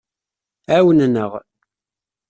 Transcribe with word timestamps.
Ɛawnen-aneɣ. 0.75 1.31